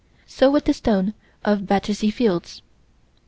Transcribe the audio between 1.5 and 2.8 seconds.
Battersea Fields.